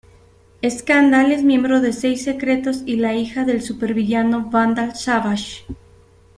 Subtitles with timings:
[0.67, 5.63] Scandal es miembro de Seis Secretos y la hija del supervillano Vandal Savage.